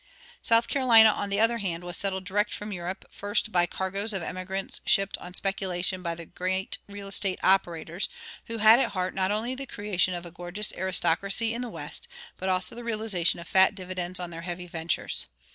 [0.41, 4.23] South Carolina, on the other hand, was settled direct from Europe, first by cargoes of
[4.23, 8.09] emigrants shipped on speculation by the great real estate "operators"
[8.45, 12.07] who had at heart not only the creation of a gorgeous aristocracy in the West,
[12.37, 15.27] but also the realization of fat dividends on their heavy ventures.